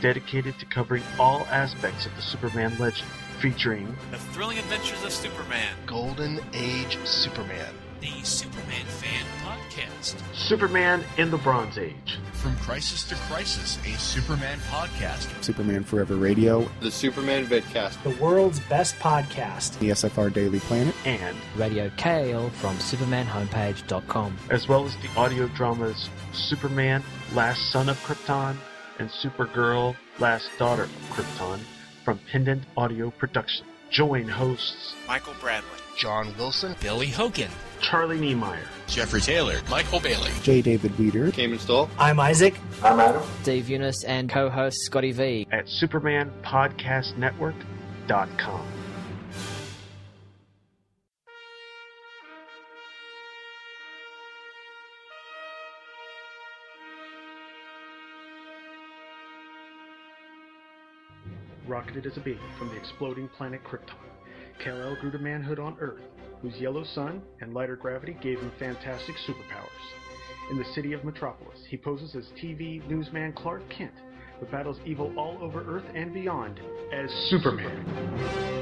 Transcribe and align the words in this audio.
dedicated 0.00 0.58
to 0.58 0.66
covering 0.66 1.02
all 1.18 1.46
aspects 1.50 2.06
of 2.06 2.14
the 2.16 2.22
Superman 2.22 2.72
legend, 2.78 3.08
featuring 3.40 3.96
The 4.10 4.18
Thrilling 4.18 4.58
Adventures 4.58 5.04
of 5.04 5.12
Superman, 5.12 5.74
Golden 5.86 6.40
Age 6.54 6.98
Superman. 7.04 7.74
the 8.00 8.22
Superman 8.22 8.86
Fan 8.86 9.24
Podcast. 9.44 10.14
Superman 10.32 11.02
in 11.16 11.30
the 11.32 11.38
Bronze 11.38 11.78
Age, 11.78 12.18
From 12.32 12.56
Crisis 12.58 13.02
to 13.08 13.16
Crisis, 13.28 13.76
a 13.84 13.98
Superman 13.98 14.58
podcast. 14.70 15.26
Superman 15.42 15.82
Forever 15.82 16.14
Radio, 16.14 16.68
The 16.80 16.90
Superman 16.92 17.46
Vidcast. 17.46 18.00
the 18.04 18.10
world's 18.22 18.60
best 18.60 18.96
podcast. 19.00 19.76
the 19.80 19.90
SFR 19.90 20.32
Daily 20.32 20.60
Planet, 20.60 20.94
and 21.04 21.36
Radio 21.56 21.88
KL 21.96 22.50
from 22.52 22.76
SupermanHomepage.com. 22.76 24.36
as 24.50 24.68
well 24.68 24.84
as 24.86 24.96
the 24.98 25.08
audio 25.16 25.48
dramas 25.48 26.08
Superman, 26.32 27.02
Last 27.34 27.70
Son 27.72 27.88
of 27.88 27.96
Krypton, 28.04 28.56
and 28.98 29.08
Supergirl, 29.08 29.96
Last 30.18 30.50
Daughter 30.58 30.82
of 30.84 30.90
Krypton 31.10 31.58
from 32.04 32.18
Pendant 32.30 32.62
Audio 32.76 33.10
Production. 33.10 33.64
Join 33.90 34.28
hosts 34.28 34.94
Michael 35.06 35.34
Bradley, 35.40 35.68
John 35.96 36.34
Wilson, 36.38 36.74
Billy 36.80 37.08
Hogan. 37.08 37.50
Charlie 37.80 38.18
Niemeyer, 38.18 38.66
Jeffrey 38.88 39.20
Taylor, 39.20 39.60
Michael 39.70 40.00
Bailey. 40.00 40.32
J. 40.42 40.60
David 40.62 40.98
Weter, 40.98 41.30
Cayman 41.30 41.60
Stoll. 41.60 41.88
I'm 41.98 42.18
Isaac. 42.18 42.58
I'm 42.82 42.98
Adam. 42.98 43.22
Dave 43.44 43.66
Younis 43.66 44.04
and 44.06 44.28
co-host 44.28 44.78
Scotty 44.82 45.12
V. 45.12 45.46
at 45.52 45.66
SupermanPodcastNetwork.com. 45.66 48.60
Rocketed 61.68 62.06
as 62.06 62.16
a 62.16 62.20
baby 62.20 62.40
from 62.58 62.68
the 62.70 62.76
exploding 62.76 63.28
planet 63.36 63.62
Krypton, 63.62 63.92
Kal-El 64.58 64.96
grew 65.02 65.10
to 65.10 65.18
manhood 65.18 65.58
on 65.58 65.76
Earth, 65.80 66.00
whose 66.40 66.56
yellow 66.56 66.82
sun 66.82 67.20
and 67.42 67.52
lighter 67.52 67.76
gravity 67.76 68.16
gave 68.22 68.40
him 68.40 68.50
fantastic 68.58 69.14
superpowers. 69.28 70.50
In 70.50 70.56
the 70.56 70.64
city 70.74 70.94
of 70.94 71.04
Metropolis, 71.04 71.58
he 71.68 71.76
poses 71.76 72.14
as 72.16 72.24
TV 72.42 72.82
newsman 72.88 73.34
Clark 73.34 73.68
Kent, 73.68 73.92
but 74.40 74.50
battles 74.50 74.78
evil 74.86 75.12
all 75.18 75.36
over 75.42 75.62
Earth 75.68 75.84
and 75.94 76.14
beyond 76.14 76.58
as 76.90 77.10
Superman. 77.28 78.57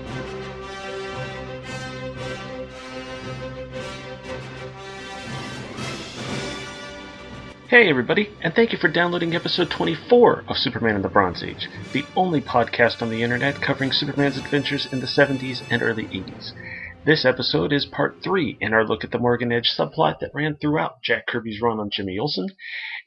Hey 7.69 7.91
everybody, 7.91 8.31
and 8.43 8.55
thank 8.55 8.71
you 8.71 8.79
for 8.79 8.87
downloading 8.87 9.35
episode 9.35 9.73
24 9.73 10.45
of 10.47 10.57
Superman 10.57 10.95
in 10.95 11.03
the 11.03 11.09
Bronze 11.09 11.43
Age, 11.43 11.69
the 11.93 12.05
only 12.15 12.41
podcast 12.41 13.03
on 13.03 13.11
the 13.11 13.25
internet 13.25 13.61
covering 13.61 13.91
Superman's 13.91 14.39
adventures 14.39 14.87
in 14.93 15.01
the 15.01 15.07
70s 15.09 15.65
and 15.69 15.83
early 15.83 16.05
80s. 16.05 16.53
This 17.05 17.25
episode 17.25 17.73
is 17.73 17.85
part 17.85 18.23
3 18.23 18.59
in 18.61 18.73
our 18.73 18.87
look 18.87 19.03
at 19.03 19.11
the 19.11 19.19
Morgan 19.19 19.51
Edge 19.51 19.75
subplot 19.77 20.21
that 20.21 20.31
ran 20.33 20.55
throughout 20.55 21.03
Jack 21.03 21.27
Kirby's 21.27 21.61
run 21.61 21.81
on 21.81 21.91
Jimmy 21.91 22.17
Olsen. 22.21 22.51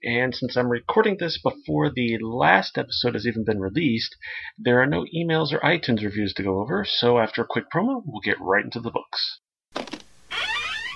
And 0.03 0.35
since 0.35 0.57
I'm 0.57 0.67
recording 0.67 1.16
this 1.17 1.39
before 1.41 1.89
the 1.89 2.17
last 2.22 2.78
episode 2.78 3.13
has 3.13 3.25
even 3.25 3.45
been 3.45 3.61
released, 3.61 4.13
there 4.57 4.81
are 4.81 4.85
no 4.85 5.05
emails 5.16 5.53
or 5.53 5.59
iTunes 5.59 6.03
reviews 6.03 6.34
to 6.34 6.44
go 6.44 6.59
over, 6.59 6.85
so 6.85 7.17
after 7.17 7.41
a 7.44 7.47
quick 7.50 7.72
promo, 7.73 8.01
we'll 8.05 8.19
get 8.19 8.41
right 8.41 8.66
into 8.66 8.81
the 8.81 8.91
books. 8.91 9.39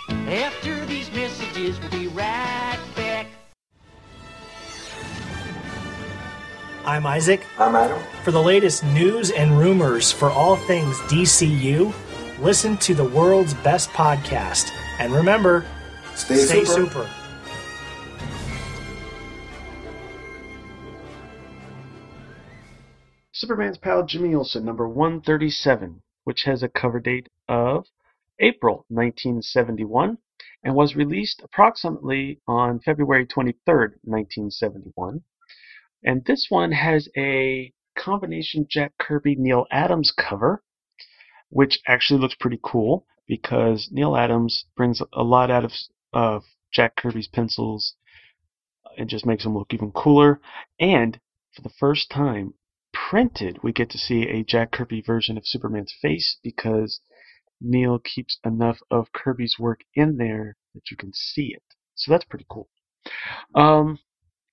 After 0.10 0.86
these 0.86 1.10
messages, 1.14 1.80
we'll 1.80 1.92
be 1.92 2.08
right 2.08 2.73
I'm 6.86 7.06
Isaac. 7.06 7.46
I'm 7.58 7.78
Adam. 7.78 7.98
For 8.26 8.32
the 8.32 8.42
latest 8.44 8.84
news 8.84 9.32
and 9.32 9.58
rumors 9.58 10.12
for 10.12 10.30
all 10.30 10.58
things 10.58 10.98
DCU, 11.02 11.94
listen 12.42 12.76
to 12.80 12.94
the 12.94 13.06
world's 13.06 13.54
best 13.54 13.90
podcast. 13.92 14.70
And 15.00 15.14
remember, 15.14 15.66
stay, 16.14 16.66
super. 16.66 17.10
Superman's 23.32 23.78
pal 23.78 24.06
Jimmy 24.06 24.36
Olsen, 24.36 24.66
number 24.66 24.86
137, 24.86 26.02
which 26.26 26.44
has 26.44 26.64
a 26.64 26.68
cover 26.68 27.00
date 27.00 27.30
of 27.48 27.86
April 28.40 28.86
1971 28.90 30.18
and 30.66 30.76
was 30.76 30.98
released 30.98 31.42
approximately 31.46 32.42
on 32.46 32.82
February 32.82 33.26
23rd, 33.26 33.96
1971. 34.04 35.24
And 36.04 36.26
this 36.26 36.48
one 36.50 36.72
has 36.72 37.10
a 37.18 37.74
combination 37.98 38.66
Jack 38.70 38.94
Kirby 39.00 39.36
Neal 39.36 39.66
Adams 39.72 40.12
cover, 40.12 40.64
which 41.50 41.80
actually 41.88 42.20
looks 42.20 42.36
pretty 42.40 42.60
cool 42.62 43.06
because 43.28 43.90
Neal 43.92 44.18
Adams 44.18 44.66
brings 44.76 45.02
a 45.14 45.24
lot 45.24 45.50
out 45.50 45.64
of, 45.64 45.72
of 46.12 46.44
Jack 46.72 46.96
Kirby's 46.96 47.28
pencils 47.28 47.96
and 48.98 49.10
just 49.10 49.26
makes 49.26 49.44
them 49.44 49.58
look 49.58 49.74
even 49.74 49.92
cooler. 49.92 50.42
And 50.80 51.20
for 51.56 51.62
the 51.62 51.74
first 51.80 52.10
time, 52.10 52.54
printed, 52.92 53.60
we 53.64 53.72
get 53.72 53.90
to 53.92 53.98
see 53.98 54.24
a 54.24 54.44
Jack 54.44 54.72
Kirby 54.72 55.02
version 55.02 55.38
of 55.38 55.48
Superman's 55.48 55.94
face 56.02 56.38
because 56.44 57.02
Neal 57.62 58.00
keeps 58.00 58.40
enough 58.44 58.80
of 58.92 59.12
Kirby's 59.14 59.56
work 59.60 59.82
in 59.94 60.18
there 60.18 60.58
that 60.74 60.92
you 60.92 60.98
can 60.98 61.12
see 61.14 61.54
it. 61.54 61.64
So 61.96 62.12
that's 62.12 62.26
pretty 62.26 62.46
cool. 62.50 62.70
Um, 63.56 64.00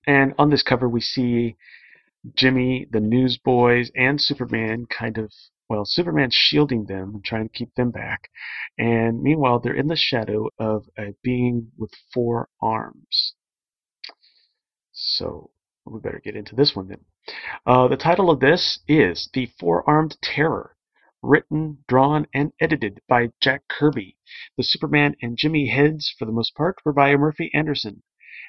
and 0.07 0.33
on 0.37 0.49
this 0.49 0.63
cover, 0.63 0.89
we 0.89 1.01
see 1.01 1.55
Jimmy, 2.35 2.87
the 2.91 2.99
Newsboys, 2.99 3.91
and 3.95 4.21
Superman 4.21 4.85
kind 4.85 5.17
of, 5.17 5.31
well, 5.69 5.85
Superman's 5.85 6.35
shielding 6.35 6.85
them 6.85 7.15
and 7.15 7.25
trying 7.25 7.47
to 7.47 7.53
keep 7.53 7.73
them 7.75 7.91
back. 7.91 8.29
And 8.77 9.21
meanwhile, 9.21 9.59
they're 9.59 9.73
in 9.73 9.87
the 9.87 9.95
shadow 9.95 10.49
of 10.59 10.85
a 10.97 11.15
being 11.23 11.71
with 11.77 11.91
four 12.13 12.49
arms. 12.61 13.33
So 14.91 15.49
we 15.85 15.99
better 15.99 16.21
get 16.23 16.35
into 16.35 16.55
this 16.55 16.75
one 16.75 16.87
then. 16.87 17.05
Uh, 17.65 17.87
the 17.87 17.97
title 17.97 18.29
of 18.29 18.39
this 18.39 18.79
is 18.87 19.29
The 19.33 19.47
Four 19.59 19.87
Armed 19.89 20.17
Terror, 20.21 20.75
written, 21.23 21.83
drawn, 21.87 22.27
and 22.33 22.51
edited 22.59 23.01
by 23.07 23.31
Jack 23.41 23.67
Kirby. 23.67 24.17
The 24.57 24.63
Superman 24.63 25.15
and 25.21 25.37
Jimmy 25.37 25.67
heads, 25.67 26.13
for 26.17 26.25
the 26.25 26.31
most 26.31 26.55
part, 26.55 26.77
were 26.85 26.93
by 26.93 27.15
Murphy 27.15 27.49
Anderson. 27.53 28.03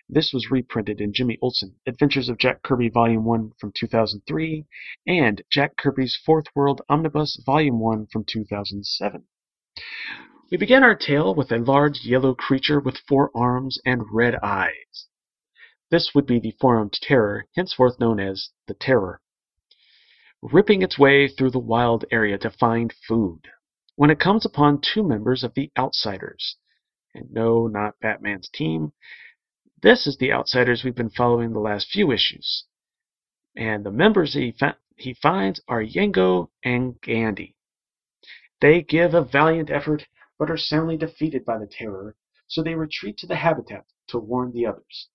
This 0.08 0.32
was 0.32 0.50
reprinted 0.50 1.00
in 1.00 1.12
Jimmy 1.12 1.38
Olsen, 1.40 1.76
Adventures 1.86 2.28
of 2.28 2.38
Jack 2.38 2.62
Kirby 2.62 2.88
Volume 2.88 3.24
1 3.24 3.52
from 3.58 3.72
2003, 3.72 4.66
and 5.06 5.42
Jack 5.50 5.76
Kirby's 5.76 6.16
Fourth 6.16 6.46
World 6.54 6.82
Omnibus 6.88 7.40
Volume 7.46 7.78
1 7.78 8.08
from 8.08 8.24
2007. 8.24 9.24
We 10.50 10.58
begin 10.58 10.82
our 10.82 10.94
tale 10.94 11.34
with 11.34 11.50
a 11.50 11.58
large 11.58 12.04
yellow 12.04 12.34
creature 12.34 12.78
with 12.78 12.98
four 13.08 13.30
arms 13.34 13.78
and 13.86 14.02
red 14.12 14.34
eyes. 14.42 15.08
This 15.92 16.14
would 16.14 16.26
be 16.26 16.38
the 16.40 16.56
four-armed 16.60 16.94
terror, 17.00 17.46
henceforth 17.54 18.00
known 18.00 18.19
as 18.19 18.50
the 18.66 18.74
Terror, 18.74 19.20
ripping 20.43 20.82
its 20.82 20.98
way 20.98 21.28
through 21.28 21.50
the 21.50 21.58
wild 21.58 22.05
area 22.10 22.38
to 22.38 22.50
find 22.50 22.93
food. 23.06 23.48
When 23.96 24.10
it 24.10 24.19
comes 24.19 24.44
upon 24.44 24.81
two 24.81 25.02
members 25.02 25.44
of 25.44 25.55
the 25.55 25.70
Outsiders, 25.78 26.56
and 27.14 27.31
no, 27.31 27.66
not 27.66 28.00
Batman's 28.00 28.48
team, 28.48 28.93
this 29.82 30.06
is 30.06 30.17
the 30.17 30.32
Outsiders 30.32 30.84
we've 30.84 30.94
been 30.94 31.11
following 31.11 31.52
the 31.52 31.58
last 31.58 31.88
few 31.90 32.12
issues. 32.12 32.64
And 33.56 33.84
the 33.84 33.90
members 33.90 34.34
he, 34.34 34.52
fa- 34.52 34.79
he 34.96 35.12
finds 35.12 35.61
are 35.69 35.82
Yengo 35.82 36.49
and 36.64 37.00
Gandhi. 37.00 37.56
They 38.61 38.82
give 38.82 39.12
a 39.12 39.25
valiant 39.25 39.70
effort, 39.70 40.06
but 40.38 40.50
are 40.50 40.56
soundly 40.56 40.96
defeated 40.96 41.44
by 41.44 41.58
the 41.58 41.67
Terror, 41.67 42.14
so 42.46 42.62
they 42.62 42.75
retreat 42.75 43.19
to 43.19 43.26
the 43.26 43.37
habitat 43.37 43.84
to 44.08 44.19
warn 44.19 44.52
the 44.52 44.67
others. 44.67 45.08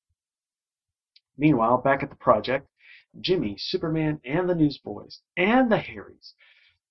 Meanwhile, 1.37 1.77
back 1.77 2.03
at 2.03 2.09
the 2.09 2.15
project, 2.15 2.67
Jimmy, 3.21 3.55
Superman, 3.57 4.19
and 4.25 4.49
the 4.49 4.55
Newsboys, 4.55 5.21
and 5.37 5.71
the 5.71 5.77
Hairies 5.77 6.33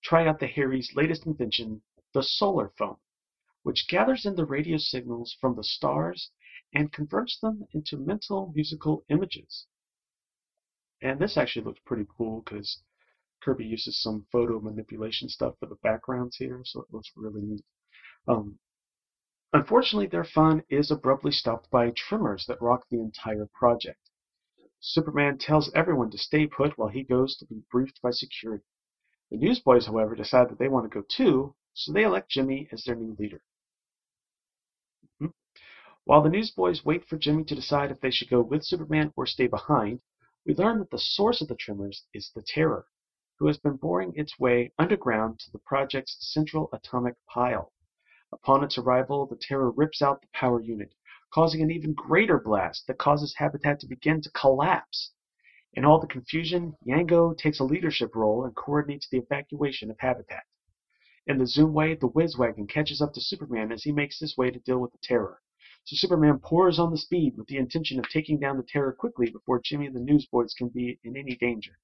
try 0.03 0.27
out 0.27 0.41
the 0.41 0.47
Hairies' 0.47 0.95
latest 0.95 1.27
invention, 1.27 1.83
the 2.15 2.23
solar 2.23 2.73
phone, 2.79 2.97
which 3.65 3.89
gathers 3.89 4.25
in 4.25 4.35
the 4.35 4.47
radio 4.47 4.79
signals 4.79 5.37
from 5.41 5.57
the 5.57 5.65
stars 5.65 6.31
and 6.77 6.93
converts 6.93 7.39
them 7.41 7.67
into 7.73 7.97
mental 7.97 8.53
musical 8.55 9.03
images. 9.09 9.65
And 11.01 11.19
this 11.19 11.39
actually 11.39 11.65
looks 11.65 11.81
pretty 11.87 12.05
cool 12.19 12.43
because 12.43 12.83
Kirby 13.43 13.65
uses 13.65 14.03
some 14.03 14.27
photo 14.31 14.61
manipulation 14.61 15.31
stuff 15.31 15.55
for 15.59 15.67
the 15.67 15.79
backgrounds 15.83 16.37
here, 16.37 16.61
so 16.67 16.83
it 16.83 16.93
looks 16.93 17.11
really 17.17 17.41
neat. 17.41 17.65
Um, 18.29 18.59
unfortunately, 19.55 20.07
their 20.07 20.25
fun 20.25 20.65
is 20.69 20.91
abruptly 20.91 21.33
stopped 21.33 21.71
by 21.71 21.93
tremors 21.97 22.45
that 22.47 22.61
rock 22.61 22.85
the 22.91 23.01
entire 23.01 23.49
project. 23.55 24.11
Superman 24.79 25.39
tells 25.39 25.73
everyone 25.75 26.11
to 26.11 26.19
stay 26.19 26.47
put 26.47 26.77
while 26.77 26.91
he 26.91 27.03
goes 27.03 27.39
to 27.39 27.47
be 27.47 27.63
briefed 27.71 28.03
by 28.03 28.11
security. 28.11 28.67
The 29.31 29.39
Newsboys, 29.39 29.87
however, 29.87 30.15
decide 30.15 30.51
that 30.51 30.59
they 30.59 30.69
want 30.69 30.85
to 30.85 30.95
go 30.95 31.07
too, 31.09 31.55
so 31.73 31.91
they 31.91 32.03
elect 32.03 32.31
Jimmy 32.31 32.69
as 32.71 32.85
their 32.85 32.97
new 32.97 33.17
leader. 33.19 33.41
While 36.07 36.23
the 36.23 36.31
Newsboys 36.31 36.85
wait 36.85 37.05
for 37.05 37.19
Jimmy 37.19 37.43
to 37.47 37.55
decide 37.57 37.91
if 37.91 37.99
they 38.01 38.13
should 38.13 38.31
go 38.31 38.41
with 38.41 38.63
Superman 38.63 39.13
or 39.17 39.27
stay 39.27 39.49
behind, 39.49 40.03
we 40.45 40.55
learn 40.55 40.79
that 40.79 40.91
the 40.91 41.01
source 41.01 41.41
of 41.41 41.49
the 41.49 41.57
tremors 41.57 42.07
is 42.15 42.31
the 42.31 42.43
Terror, 42.43 42.87
who 43.41 43.49
has 43.49 43.59
been 43.59 43.75
boring 43.75 44.13
its 44.15 44.39
way 44.39 44.73
underground 44.79 45.41
to 45.41 45.51
the 45.51 45.59
project's 45.59 46.17
central 46.33 46.69
atomic 46.73 47.17
pile. 47.27 47.73
Upon 48.31 48.63
its 48.63 48.79
arrival, 48.79 49.27
the 49.27 49.35
Terror 49.35 49.73
rips 49.73 50.01
out 50.01 50.21
the 50.21 50.29
power 50.33 50.61
unit, 50.61 50.95
causing 51.35 51.61
an 51.61 51.73
even 51.73 51.93
greater 51.93 52.39
blast 52.39 52.87
that 52.87 52.99
causes 52.99 53.35
Habitat 53.35 53.81
to 53.81 53.89
begin 53.89 54.23
to 54.23 54.31
collapse. 54.31 55.13
In 55.73 55.85
all 55.85 55.99
the 55.99 56.07
confusion, 56.07 56.77
Yango 56.87 57.37
takes 57.37 57.59
a 57.59 57.65
leadership 57.65 58.15
role 58.15 58.45
and 58.45 58.55
coordinates 58.55 59.09
the 59.09 59.19
evacuation 59.19 59.91
of 59.91 59.99
Habitat. 59.99 60.45
In 61.27 61.39
the 61.39 61.47
Zoomway, 61.47 61.99
the 61.99 62.11
Whizwagon 62.11 62.69
catches 62.69 63.03
up 63.03 63.13
to 63.15 63.21
Superman 63.21 63.73
as 63.73 63.83
he 63.83 63.91
makes 63.91 64.21
his 64.21 64.37
way 64.37 64.53
to 64.53 64.61
deal 64.61 64.79
with 64.79 64.93
the 64.93 64.99
Terror. 65.03 65.43
So 65.87 65.95
Superman 65.95 66.41
pours 66.41 66.81
on 66.81 66.91
the 66.91 66.99
speed 66.99 67.35
with 67.37 67.47
the 67.47 67.59
intention 67.59 68.01
of 68.01 68.09
taking 68.09 68.41
down 68.41 68.57
the 68.57 68.65
Terror 68.65 68.93
quickly 68.93 69.31
before 69.31 69.61
Jimmy 69.65 69.87
and 69.87 69.95
the 69.95 70.01
Newsboys 70.01 70.53
can 70.53 70.69
be 70.69 70.99
in 71.05 71.17
any 71.17 71.37
danger. 71.37 71.79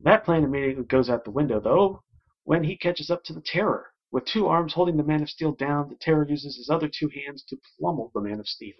That 0.00 0.26
plan 0.26 0.44
immediately 0.44 0.84
goes 0.84 1.08
out 1.08 1.24
the 1.24 1.30
window, 1.30 1.58
though, 1.58 2.02
when 2.42 2.64
he 2.64 2.76
catches 2.76 3.10
up 3.10 3.24
to 3.24 3.32
the 3.32 3.40
Terror. 3.40 3.94
With 4.12 4.26
two 4.26 4.46
arms 4.46 4.74
holding 4.74 4.98
the 4.98 5.02
Man 5.02 5.22
of 5.22 5.30
Steel 5.30 5.52
down, 5.52 5.88
the 5.88 5.94
Terror 5.94 6.28
uses 6.28 6.58
his 6.58 6.68
other 6.68 6.86
two 6.86 7.08
hands 7.08 7.42
to 7.44 7.56
pummel 7.80 8.10
the 8.12 8.20
Man 8.20 8.40
of 8.40 8.46
Steel. 8.46 8.74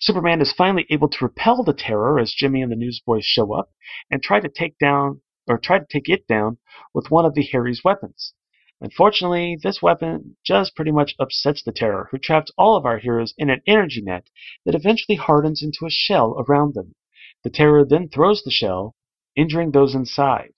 Superman 0.00 0.40
is 0.40 0.52
finally 0.52 0.86
able 0.88 1.08
to 1.08 1.24
repel 1.24 1.64
the 1.64 1.74
Terror 1.74 2.20
as 2.20 2.32
Jimmy 2.32 2.62
and 2.62 2.70
the 2.70 2.76
Newsboys 2.76 3.24
show 3.24 3.52
up 3.52 3.72
and 4.08 4.22
try 4.22 4.38
to 4.38 4.48
take 4.48 4.78
down 4.78 5.22
or 5.48 5.58
try 5.58 5.80
to 5.80 5.86
take 5.90 6.08
it 6.08 6.28
down 6.28 6.58
with 6.94 7.10
one 7.10 7.24
of 7.24 7.34
the 7.34 7.42
Hairies' 7.42 7.82
weapons. 7.82 8.32
Unfortunately, 8.80 9.56
this 9.62 9.80
weapon 9.80 10.36
just 10.44 10.76
pretty 10.76 10.90
much 10.90 11.14
upsets 11.18 11.62
the 11.62 11.72
Terror, 11.72 12.08
who 12.10 12.18
traps 12.18 12.52
all 12.58 12.76
of 12.76 12.84
our 12.84 12.98
heroes 12.98 13.32
in 13.38 13.48
an 13.48 13.62
energy 13.66 14.02
net 14.02 14.28
that 14.66 14.74
eventually 14.74 15.16
hardens 15.16 15.62
into 15.62 15.86
a 15.86 15.90
shell 15.90 16.44
around 16.46 16.74
them. 16.74 16.94
The 17.42 17.48
Terror 17.48 17.86
then 17.86 18.08
throws 18.08 18.42
the 18.42 18.50
shell, 18.50 18.94
injuring 19.34 19.70
those 19.70 19.94
inside. 19.94 20.52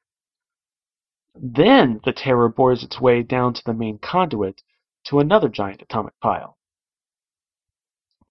Then 1.35 2.01
the 2.05 2.13
Terror 2.13 2.49
bores 2.49 2.83
its 2.83 3.01
way 3.01 3.23
down 3.23 3.55
to 3.55 3.63
the 3.65 3.73
main 3.73 3.99
conduit 3.99 4.63
to 5.05 5.21
another 5.21 5.49
giant 5.49 5.83
atomic 5.83 6.19
pile. 6.21 6.59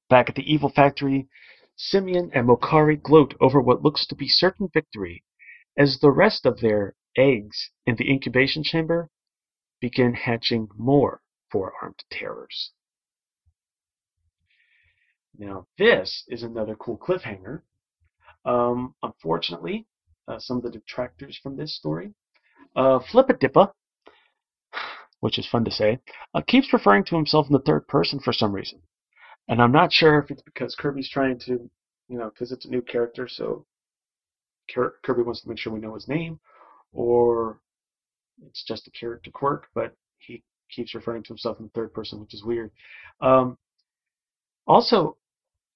Back 0.10 0.28
at 0.28 0.36
the 0.36 0.52
Evil 0.52 0.70
Factory, 0.70 1.30
Simyan 1.78 2.30
and 2.34 2.48
Mokkari 2.50 3.02
gloat 3.02 3.36
over 3.40 3.62
what 3.62 3.84
looks 3.84 4.06
to 4.08 4.16
be 4.16 4.28
certain 4.28 4.68
victory 4.74 5.24
as 5.78 6.00
the 6.00 6.12
rest 6.12 6.46
of 6.46 6.60
their 6.60 6.96
eggs 7.16 7.72
in 7.86 7.96
the 7.96 8.10
incubation 8.10 8.64
chamber 8.64 9.10
begin 9.80 10.14
hatching 10.14 10.68
more 10.78 11.22
four-armed 11.52 12.04
terrors. 12.12 12.72
Now, 15.38 15.68
this 15.78 16.24
is 16.28 16.44
another 16.44 16.76
cool 16.76 16.98
cliffhanger. 16.98 17.62
Um, 18.46 18.96
unfortunately, 19.04 19.86
uh, 20.28 20.40
some 20.40 20.58
of 20.58 20.64
the 20.64 20.72
detractors 20.72 21.40
from 21.42 21.58
this 21.58 21.76
story, 21.76 22.14
uh, 22.76 23.00
Flippa 23.00 23.38
Dippa, 23.40 23.72
which 25.20 25.38
is 25.38 25.48
fun 25.48 25.66
to 25.66 25.72
say, 25.72 26.00
uh, 26.34 26.42
keeps 26.48 26.74
referring 26.74 27.04
to 27.06 27.16
himself 27.16 27.48
in 27.48 27.54
the 27.54 27.60
third 27.60 27.88
person 27.88 28.20
for 28.20 28.34
some 28.34 28.54
reason. 28.54 28.80
And 29.48 29.62
I'm 29.62 29.72
not 29.72 29.94
sure 29.94 30.20
if 30.20 30.32
it's 30.32 30.42
because 30.42 30.76
Kirby's 30.76 31.10
trying 31.10 31.40
to, 31.40 31.70
you 32.10 32.18
know, 32.18 32.30
because 32.30 32.52
it's 32.52 32.66
a 32.66 32.70
new 32.70 32.82
character, 32.82 33.28
so 33.28 33.66
Kirby 34.74 35.24
wants 35.24 35.42
to 35.42 35.50
make 35.50 35.58
sure 35.58 35.72
we 35.72 35.80
know 35.80 35.94
his 35.94 36.08
name, 36.08 36.40
or 36.92 37.60
it's 38.46 38.64
just 38.64 38.88
a 38.88 38.92
character 38.92 39.32
quirk, 39.32 39.68
but 39.74 39.96
he 40.20 40.44
keeps 40.70 40.94
referring 40.94 41.24
to 41.24 41.30
himself 41.30 41.60
in 41.60 41.66
the 41.66 41.72
third 41.72 41.94
person, 41.94 42.20
which 42.20 42.34
is 42.34 42.44
weird. 42.44 42.72
Um, 43.22 43.58
also, 44.66 45.18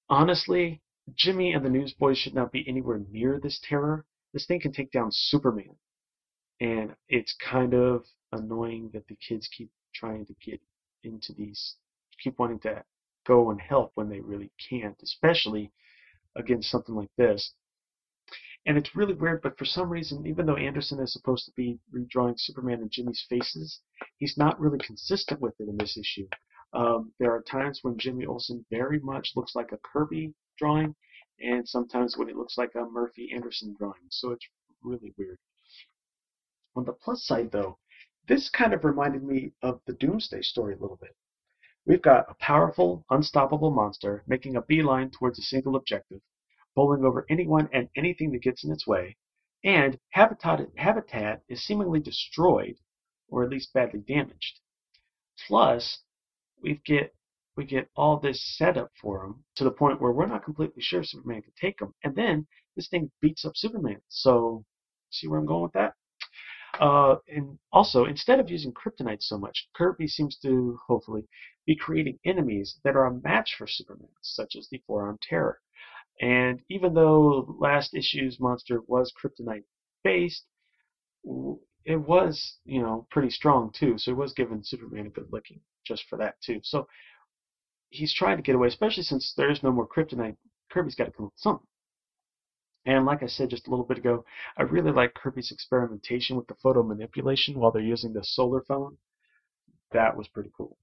honestly, 0.08 0.80
Jimmy 1.14 1.52
and 1.52 1.64
the 1.64 1.70
Newsboys 1.70 2.18
should 2.18 2.34
not 2.34 2.52
be 2.52 2.64
anywhere 2.68 3.00
near 3.10 3.40
this 3.40 3.60
terror. 3.62 4.04
This 4.32 4.46
thing 4.46 4.60
can 4.60 4.72
take 4.72 4.92
down 4.92 5.08
Superman. 5.10 5.76
And 6.60 6.94
it's 7.08 7.34
kind 7.50 7.74
of 7.74 8.04
annoying 8.32 8.90
that 8.92 9.06
the 9.08 9.16
kids 9.16 9.48
keep 9.56 9.70
trying 9.94 10.26
to 10.26 10.34
get 10.44 10.60
into 11.02 11.32
these, 11.32 11.76
keep 12.22 12.38
wanting 12.38 12.60
to 12.60 12.84
go 13.26 13.50
and 13.50 13.60
help 13.60 13.92
when 13.94 14.08
they 14.08 14.20
really 14.20 14.50
can't, 14.70 14.96
especially 15.02 15.72
against 16.36 16.70
something 16.70 16.94
like 16.94 17.10
this. 17.16 17.52
And 18.64 18.78
it's 18.78 18.94
really 18.94 19.14
weird, 19.14 19.42
but 19.42 19.58
for 19.58 19.64
some 19.64 19.90
reason, 19.90 20.26
even 20.26 20.46
though 20.46 20.56
Anderson 20.56 21.00
is 21.00 21.12
supposed 21.12 21.46
to 21.46 21.52
be 21.56 21.80
redrawing 21.92 22.38
Superman 22.38 22.80
and 22.80 22.90
Jimmy's 22.90 23.24
faces, 23.28 23.80
he's 24.18 24.38
not 24.38 24.60
really 24.60 24.78
consistent 24.78 25.40
with 25.40 25.54
it 25.58 25.68
in 25.68 25.76
this 25.76 25.96
issue. 25.96 26.28
Um, 26.72 27.12
there 27.18 27.32
are 27.32 27.42
times 27.42 27.80
when 27.82 27.98
Jimmy 27.98 28.24
Olsen 28.24 28.64
very 28.70 29.00
much 29.00 29.32
looks 29.34 29.56
like 29.56 29.72
a 29.72 29.78
Kirby 29.78 30.32
drawing, 30.58 30.94
and 31.40 31.68
sometimes 31.68 32.16
when 32.16 32.28
it 32.28 32.36
looks 32.36 32.56
like 32.56 32.74
a 32.76 32.84
Murphy 32.84 33.32
Anderson 33.34 33.74
drawing. 33.76 34.08
So 34.10 34.30
it's 34.30 34.46
really 34.82 35.12
weird. 35.18 35.38
On 36.76 36.84
the 36.84 36.92
plus 36.92 37.26
side, 37.26 37.50
though, 37.50 37.78
this 38.28 38.48
kind 38.48 38.72
of 38.72 38.84
reminded 38.84 39.24
me 39.24 39.52
of 39.62 39.80
the 39.86 39.94
Doomsday 39.94 40.42
story 40.42 40.74
a 40.74 40.78
little 40.78 40.98
bit. 41.00 41.16
We've 41.84 42.00
got 42.00 42.30
a 42.30 42.34
powerful, 42.34 43.04
unstoppable 43.10 43.72
monster 43.72 44.22
making 44.28 44.54
a 44.54 44.62
beeline 44.62 45.10
towards 45.10 45.40
a 45.40 45.42
single 45.42 45.74
objective, 45.74 46.20
bowling 46.74 47.04
over 47.04 47.26
anyone 47.28 47.68
and 47.72 47.88
anything 47.96 48.32
that 48.32 48.42
gets 48.42 48.64
in 48.64 48.72
its 48.72 48.86
way, 48.86 49.16
and 49.64 49.98
habitat, 50.10 50.60
habitat 50.76 51.42
is 51.48 51.64
seemingly 51.64 52.00
destroyed, 52.00 52.76
or 53.28 53.44
at 53.44 53.50
least 53.50 53.72
badly 53.72 54.00
damaged. 54.00 54.60
Plus, 55.46 56.00
we 56.62 56.80
get 56.84 57.14
we 57.56 57.64
get 57.64 57.90
all 57.96 58.18
this 58.18 58.42
set 58.56 58.78
up 58.78 58.90
for 59.00 59.24
him 59.24 59.44
to 59.56 59.64
the 59.64 59.70
point 59.70 60.00
where 60.00 60.12
we're 60.12 60.26
not 60.26 60.44
completely 60.44 60.82
sure 60.82 61.04
Superman 61.04 61.42
can 61.42 61.52
take 61.60 61.80
him, 61.80 61.94
and 62.02 62.14
then 62.16 62.46
this 62.76 62.88
thing 62.88 63.10
beats 63.20 63.44
up 63.44 63.52
Superman. 63.56 64.00
So, 64.08 64.64
see 65.10 65.28
where 65.28 65.38
I'm 65.38 65.46
going 65.46 65.64
with 65.64 65.72
that? 65.72 65.94
Uh, 66.80 67.16
and 67.28 67.58
also, 67.70 68.06
instead 68.06 68.40
of 68.40 68.50
using 68.50 68.72
kryptonite 68.72 69.22
so 69.22 69.36
much, 69.36 69.68
Kirby 69.74 70.08
seems 70.08 70.38
to, 70.38 70.78
hopefully, 70.86 71.28
be 71.66 71.76
creating 71.76 72.18
enemies 72.24 72.80
that 72.84 72.96
are 72.96 73.04
a 73.06 73.20
match 73.20 73.54
for 73.58 73.66
Superman, 73.66 74.08
such 74.22 74.56
as 74.56 74.68
the 74.70 74.82
Four-Armed 74.86 75.20
Terror. 75.20 75.60
And 76.20 76.60
even 76.68 76.94
though 76.94 77.56
last 77.58 77.94
issue's 77.94 78.38
monster 78.38 78.80
was 78.86 79.12
kryptonite 79.12 79.64
based, 80.04 80.44
it 81.84 81.96
was, 81.96 82.58
you 82.64 82.80
know, 82.80 83.06
pretty 83.10 83.30
strong 83.30 83.72
too. 83.72 83.98
So 83.98 84.12
it 84.12 84.16
was 84.16 84.32
giving 84.32 84.62
Superman 84.62 85.06
a 85.06 85.10
good 85.10 85.32
licking 85.32 85.60
just 85.84 86.04
for 86.08 86.16
that 86.18 86.40
too. 86.40 86.60
So 86.62 86.86
he's 87.90 88.14
trying 88.14 88.36
to 88.36 88.42
get 88.42 88.54
away, 88.54 88.68
especially 88.68 89.02
since 89.02 89.34
there's 89.36 89.62
no 89.62 89.72
more 89.72 89.88
kryptonite. 89.88 90.36
Kirby's 90.70 90.94
got 90.94 91.06
to 91.06 91.10
come 91.10 91.26
up 91.26 91.32
with 91.32 91.40
something. 91.40 91.66
And 92.84 93.06
like 93.06 93.22
I 93.22 93.26
said 93.26 93.50
just 93.50 93.66
a 93.68 93.70
little 93.70 93.84
bit 93.84 93.98
ago, 93.98 94.24
I 94.56 94.62
really 94.62 94.90
like 94.90 95.14
Kirby's 95.14 95.52
experimentation 95.52 96.36
with 96.36 96.46
the 96.48 96.54
photo 96.54 96.82
manipulation 96.82 97.58
while 97.58 97.70
they're 97.70 97.82
using 97.82 98.12
the 98.12 98.24
solar 98.24 98.62
phone. 98.62 98.96
That 99.92 100.16
was 100.16 100.28
pretty 100.28 100.50
cool. 100.56 100.76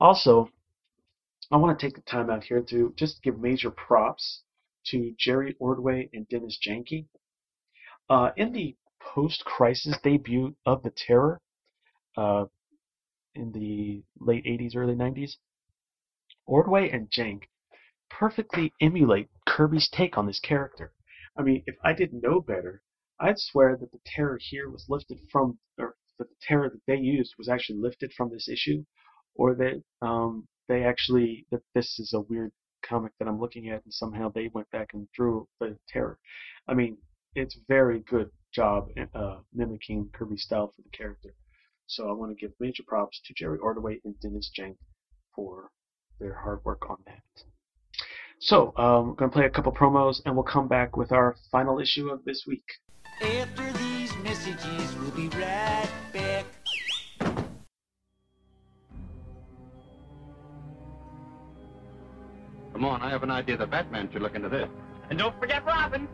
Also, 0.00 0.50
I 1.50 1.56
want 1.56 1.78
to 1.78 1.86
take 1.86 1.94
the 1.94 2.02
time 2.02 2.28
out 2.28 2.44
here 2.44 2.60
to 2.60 2.92
just 2.96 3.22
give 3.22 3.38
major 3.38 3.70
props 3.70 4.42
to 4.86 5.14
Jerry 5.18 5.56
Ordway 5.58 6.08
and 6.12 6.28
Dennis 6.28 6.58
Janke. 6.64 7.06
Uh, 8.08 8.30
in 8.36 8.52
the 8.52 8.76
post-crisis 9.00 9.96
debut 10.02 10.56
of 10.66 10.82
The 10.82 10.90
Terror 10.90 11.40
uh, 12.16 12.46
in 13.34 13.52
the 13.52 14.02
late 14.18 14.44
80s, 14.44 14.76
early 14.76 14.94
90s, 14.94 15.36
Ordway 16.46 16.90
and 16.90 17.10
Jank 17.10 17.44
perfectly 18.10 18.72
emulate 18.80 19.30
Kirby's 19.46 19.88
take 19.88 20.18
on 20.18 20.26
this 20.26 20.40
character. 20.40 20.92
I 21.36 21.42
mean, 21.42 21.62
if 21.66 21.76
I 21.82 21.92
didn't 21.92 22.22
know 22.22 22.40
better, 22.40 22.82
I'd 23.18 23.38
swear 23.38 23.76
that 23.76 23.92
the 23.92 24.00
terror 24.04 24.38
here 24.40 24.68
was 24.68 24.86
lifted 24.88 25.20
from, 25.30 25.58
or 25.78 25.96
that 26.18 26.28
the 26.28 26.36
terror 26.42 26.68
that 26.68 26.82
they 26.86 26.96
used 26.96 27.34
was 27.38 27.48
actually 27.48 27.78
lifted 27.78 28.12
from 28.12 28.30
this 28.30 28.48
issue, 28.48 28.84
or 29.34 29.54
that 29.54 29.82
um, 30.02 30.46
they 30.68 30.84
actually 30.84 31.46
that 31.50 31.62
this 31.74 31.98
is 31.98 32.12
a 32.12 32.20
weird 32.20 32.52
comic 32.86 33.12
that 33.18 33.28
I'm 33.28 33.40
looking 33.40 33.68
at, 33.70 33.84
and 33.84 33.92
somehow 33.92 34.30
they 34.30 34.50
went 34.52 34.70
back 34.70 34.90
and 34.94 35.08
drew 35.12 35.48
the 35.60 35.76
terror. 35.88 36.18
I 36.68 36.74
mean, 36.74 36.96
it's 37.34 37.58
very 37.68 38.00
good 38.00 38.30
job 38.52 38.88
uh, 39.14 39.38
mimicking 39.54 40.10
Kirby's 40.12 40.42
style 40.42 40.72
for 40.74 40.82
the 40.82 40.90
character. 40.90 41.34
So 41.86 42.08
I 42.08 42.12
want 42.12 42.30
to 42.30 42.40
give 42.40 42.52
major 42.60 42.82
props 42.86 43.20
to 43.24 43.34
Jerry 43.34 43.58
Ordway 43.58 44.00
and 44.04 44.18
Dennis 44.20 44.50
Jank 44.58 44.76
for 45.34 45.70
their 46.20 46.34
hard 46.34 46.64
work 46.64 46.88
on 46.88 46.98
that. 47.06 47.44
So, 48.38 48.72
um, 48.76 49.08
we're 49.08 49.14
going 49.14 49.30
to 49.30 49.34
play 49.34 49.46
a 49.46 49.50
couple 49.50 49.72
promos 49.72 50.20
and 50.24 50.34
we'll 50.34 50.44
come 50.44 50.68
back 50.68 50.96
with 50.96 51.12
our 51.12 51.36
final 51.50 51.78
issue 51.78 52.10
of 52.10 52.24
this 52.24 52.44
week. 52.46 52.64
After 53.20 53.72
these 53.78 54.14
messages, 54.16 54.96
we'll 54.96 55.12
be 55.12 55.28
right 55.28 55.88
back. 56.12 56.44
Come 62.72 62.84
on, 62.86 63.02
I 63.02 63.10
have 63.10 63.22
an 63.22 63.30
idea 63.30 63.56
the 63.56 63.66
Batman 63.66 64.08
should 64.10 64.22
look 64.22 64.34
into 64.34 64.48
this. 64.48 64.68
And 65.10 65.18
don't 65.18 65.38
forget 65.38 65.64
Robin. 65.64 66.08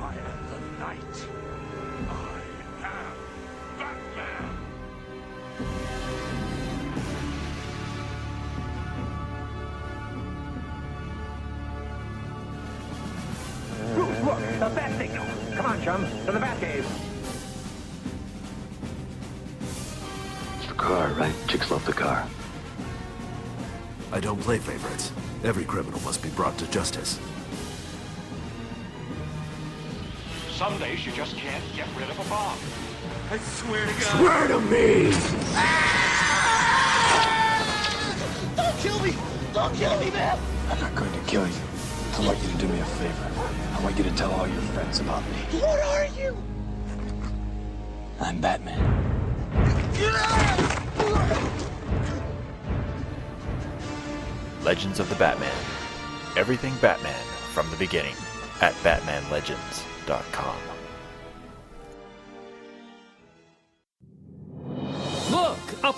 I 0.00 0.14
am 0.14 0.46
the 0.50 0.60
night. 0.78 1.26
I 2.08 2.42
am 2.82 3.16
Batman. 3.78 4.50
Look, 14.24 14.38
the 14.58 14.68
bat 14.74 14.98
signal. 14.98 15.26
Come 15.56 15.66
on, 15.66 15.82
chum, 15.82 16.04
to 16.26 16.32
the 16.32 16.38
Batcave. 16.38 16.84
It's 16.84 17.09
right? 21.86 21.86
Chicks 21.86 21.86
love 21.86 21.86
the 21.86 21.92
car. 21.92 22.26
I 24.12 24.20
don't 24.20 24.40
play 24.40 24.58
favorites. 24.58 25.12
Every 25.44 25.64
criminal 25.64 26.00
must 26.00 26.22
be 26.22 26.28
brought 26.30 26.58
to 26.58 26.70
justice. 26.70 27.18
Some 30.50 30.78
days 30.78 31.06
you 31.06 31.12
just 31.12 31.36
can't 31.36 31.64
get 31.74 31.88
rid 31.98 32.10
of 32.10 32.18
a 32.18 32.24
bomb. 32.28 32.58
I 33.30 33.38
swear 33.38 33.86
to 33.86 33.92
God. 33.92 34.16
Swear 34.18 34.48
to 34.48 34.60
me! 34.60 35.12
Ah! 35.54 35.76
Don't 38.56 38.76
kill 38.78 38.98
me! 39.00 39.14
Don't 39.54 39.74
kill 39.74 39.98
me, 40.00 40.10
man! 40.10 40.38
I'm 40.68 40.80
not 40.80 40.94
going 40.94 41.12
to 41.12 41.20
kill 41.20 41.46
you. 41.46 41.54
I 42.14 42.26
want 42.26 42.42
you 42.42 42.48
to 42.48 42.56
do 42.58 42.68
me 42.68 42.80
a 42.80 42.84
favor. 42.84 43.30
I 43.74 43.80
want 43.82 43.96
you 43.96 44.04
to 44.04 44.10
tell 44.12 44.32
all 44.32 44.46
your 44.46 44.60
friends 44.60 45.00
about 45.00 45.22
me. 45.22 45.60
What 45.60 45.80
are 45.80 46.06
you? 46.20 46.36
I'm 48.20 48.40
Batman. 48.40 49.09
Legends 54.70 55.00
of 55.00 55.08
the 55.08 55.16
Batman. 55.16 55.50
Everything 56.36 56.72
Batman 56.80 57.24
from 57.52 57.68
the 57.72 57.76
beginning 57.76 58.14
at 58.60 58.72
BatmanLegends.com. 58.84 60.79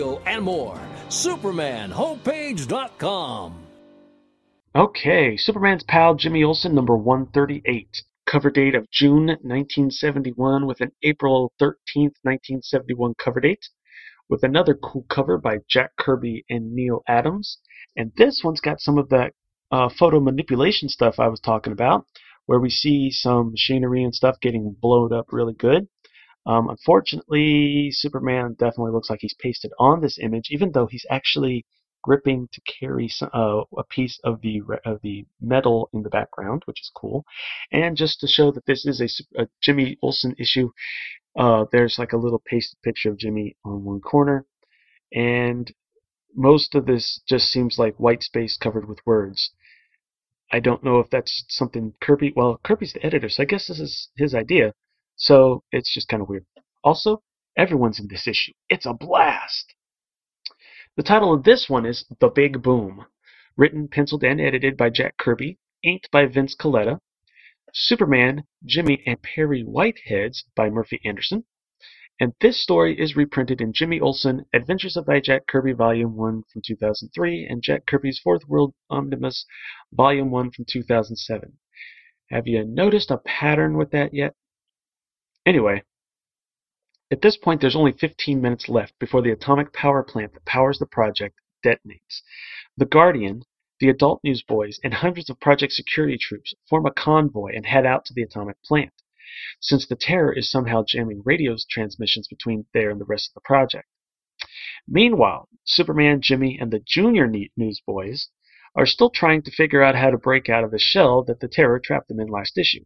and 0.00 0.42
more. 0.42 0.80
SupermanHomepage.com. 1.08 3.54
Okay, 4.76 5.36
Superman's 5.36 5.82
pal 5.82 6.14
Jimmy 6.14 6.44
Olsen, 6.44 6.74
number 6.74 6.96
138. 6.96 7.88
Cover 8.24 8.50
date 8.50 8.76
of 8.76 8.88
June 8.92 9.26
1971 9.26 10.64
with 10.64 10.80
an 10.80 10.92
April 11.02 11.52
13th, 11.60 12.14
1971 12.22 13.14
cover 13.22 13.40
date. 13.40 13.68
With 14.28 14.44
another 14.44 14.74
cool 14.74 15.04
cover 15.10 15.38
by 15.38 15.58
Jack 15.68 15.96
Kirby 15.98 16.44
and 16.48 16.72
Neal 16.72 17.02
Adams. 17.08 17.58
And 17.96 18.12
this 18.16 18.42
one's 18.44 18.60
got 18.60 18.80
some 18.80 18.96
of 18.96 19.08
that 19.08 19.32
uh, 19.72 19.88
photo 19.88 20.20
manipulation 20.20 20.88
stuff 20.88 21.18
I 21.18 21.26
was 21.26 21.40
talking 21.40 21.72
about, 21.72 22.06
where 22.46 22.60
we 22.60 22.70
see 22.70 23.10
some 23.10 23.50
machinery 23.50 24.04
and 24.04 24.14
stuff 24.14 24.36
getting 24.40 24.76
blown 24.80 25.12
up 25.12 25.26
really 25.32 25.54
good. 25.54 25.88
Um, 26.46 26.68
unfortunately, 26.70 27.90
Superman 27.92 28.54
definitely 28.58 28.92
looks 28.92 29.10
like 29.10 29.20
he's 29.20 29.34
pasted 29.34 29.72
on 29.78 30.00
this 30.00 30.18
image, 30.18 30.48
even 30.50 30.72
though 30.72 30.86
he's 30.86 31.06
actually 31.10 31.66
gripping 32.02 32.48
to 32.52 32.60
carry 32.62 33.08
some, 33.08 33.30
uh, 33.34 33.62
a 33.76 33.84
piece 33.84 34.18
of 34.24 34.40
the 34.40 34.62
of 34.84 35.00
the 35.02 35.26
metal 35.40 35.90
in 35.92 36.02
the 36.02 36.08
background, 36.08 36.62
which 36.64 36.80
is 36.80 36.90
cool. 36.94 37.24
And 37.72 37.96
just 37.96 38.20
to 38.20 38.26
show 38.26 38.50
that 38.52 38.66
this 38.66 38.86
is 38.86 39.00
a, 39.36 39.42
a 39.42 39.48
Jimmy 39.60 39.98
Olsen 40.02 40.34
issue, 40.38 40.70
uh, 41.36 41.66
there's 41.72 41.98
like 41.98 42.12
a 42.12 42.18
little 42.18 42.42
pasted 42.44 42.80
picture 42.82 43.10
of 43.10 43.18
Jimmy 43.18 43.56
on 43.64 43.84
one 43.84 44.00
corner, 44.00 44.46
and 45.12 45.72
most 46.34 46.74
of 46.74 46.86
this 46.86 47.20
just 47.28 47.48
seems 47.48 47.78
like 47.78 47.96
white 47.96 48.22
space 48.22 48.56
covered 48.56 48.88
with 48.88 49.04
words. 49.04 49.50
I 50.52 50.60
don't 50.60 50.82
know 50.82 50.98
if 50.98 51.10
that's 51.10 51.44
something 51.48 51.94
Kirby. 52.00 52.32
Well, 52.34 52.60
Kirby's 52.64 52.94
the 52.94 53.04
editor, 53.04 53.28
so 53.28 53.42
I 53.42 53.46
guess 53.46 53.68
this 53.68 53.78
is 53.78 54.08
his 54.16 54.34
idea. 54.34 54.74
So 55.20 55.64
it's 55.70 55.92
just 55.92 56.08
kind 56.08 56.22
of 56.22 56.30
weird. 56.30 56.46
Also, 56.82 57.22
everyone's 57.54 58.00
in 58.00 58.08
this 58.08 58.26
issue. 58.26 58.52
It's 58.70 58.86
a 58.86 58.94
blast! 58.94 59.74
The 60.96 61.02
title 61.02 61.34
of 61.34 61.44
this 61.44 61.68
one 61.68 61.84
is 61.84 62.06
The 62.20 62.28
Big 62.28 62.62
Boom. 62.62 63.04
Written, 63.54 63.86
penciled, 63.86 64.24
and 64.24 64.40
edited 64.40 64.78
by 64.78 64.88
Jack 64.88 65.18
Kirby. 65.18 65.58
Inked 65.84 66.10
by 66.10 66.24
Vince 66.24 66.56
Colletta. 66.56 67.00
Superman, 67.74 68.44
Jimmy, 68.64 69.02
and 69.04 69.20
Perry 69.20 69.62
Whiteheads 69.62 70.44
by 70.56 70.70
Murphy 70.70 71.02
Anderson. 71.04 71.44
And 72.18 72.32
this 72.40 72.62
story 72.62 72.98
is 72.98 73.14
reprinted 73.14 73.60
in 73.60 73.74
Jimmy 73.74 74.00
Olsen, 74.00 74.46
Adventures 74.54 74.96
of 74.96 75.06
Jack 75.22 75.46
Kirby, 75.46 75.72
Volume 75.72 76.16
1 76.16 76.44
from 76.50 76.62
2003, 76.64 77.46
and 77.46 77.62
Jack 77.62 77.84
Kirby's 77.84 78.18
Fourth 78.18 78.48
World 78.48 78.72
Omnibus, 78.88 79.44
Volume 79.92 80.30
1 80.30 80.52
from 80.52 80.64
2007. 80.66 81.58
Have 82.30 82.46
you 82.46 82.64
noticed 82.64 83.10
a 83.10 83.18
pattern 83.18 83.76
with 83.76 83.90
that 83.90 84.14
yet? 84.14 84.34
Anyway, 85.46 85.82
at 87.10 87.22
this 87.22 87.36
point 87.36 87.60
there's 87.60 87.76
only 87.76 87.92
15 87.92 88.40
minutes 88.40 88.68
left 88.68 88.98
before 88.98 89.22
the 89.22 89.30
atomic 89.30 89.72
power 89.72 90.02
plant 90.02 90.34
that 90.34 90.44
powers 90.44 90.78
the 90.78 90.86
project 90.86 91.36
detonates. 91.64 92.22
The 92.76 92.86
Guardian, 92.86 93.42
the 93.80 93.88
adult 93.88 94.20
newsboys, 94.22 94.78
and 94.84 94.94
hundreds 94.94 95.30
of 95.30 95.40
project 95.40 95.72
security 95.72 96.18
troops 96.18 96.54
form 96.68 96.86
a 96.86 96.92
convoy 96.92 97.52
and 97.54 97.64
head 97.64 97.86
out 97.86 98.04
to 98.06 98.14
the 98.14 98.22
atomic 98.22 98.62
plant, 98.62 98.92
since 99.60 99.86
the 99.86 99.96
Terror 99.96 100.32
is 100.32 100.50
somehow 100.50 100.84
jamming 100.86 101.22
radio 101.24 101.56
transmissions 101.70 102.28
between 102.28 102.66
there 102.74 102.90
and 102.90 103.00
the 103.00 103.06
rest 103.06 103.30
of 103.30 103.34
the 103.34 103.46
project. 103.46 103.88
Meanwhile, 104.86 105.48
Superman, 105.64 106.20
Jimmy, 106.20 106.58
and 106.58 106.70
the 106.70 106.80
junior 106.80 107.30
newsboys 107.56 108.28
are 108.74 108.86
still 108.86 109.10
trying 109.10 109.42
to 109.42 109.50
figure 109.50 109.82
out 109.82 109.94
how 109.94 110.10
to 110.10 110.18
break 110.18 110.48
out 110.48 110.64
of 110.64 110.70
the 110.70 110.78
shell 110.78 111.22
that 111.24 111.40
the 111.40 111.48
Terror 111.48 111.80
trapped 111.80 112.08
them 112.08 112.20
in 112.20 112.28
last 112.28 112.58
issue. 112.58 112.84